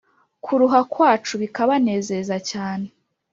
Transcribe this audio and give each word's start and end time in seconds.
Kuruha 0.43 0.79
kwacu 0.91 1.33
bikabanezaza 1.41 2.37
cyane 2.49 2.87